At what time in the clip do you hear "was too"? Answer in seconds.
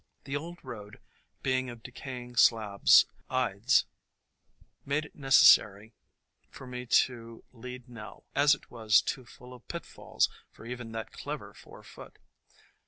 8.71-9.25